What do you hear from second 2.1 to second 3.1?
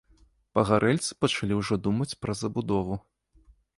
пра забудову.